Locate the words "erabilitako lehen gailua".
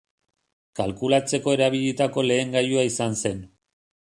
1.57-2.89